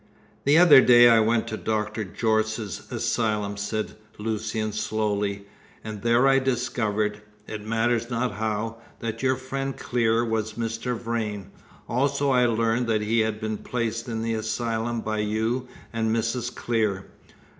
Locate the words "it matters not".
7.47-8.31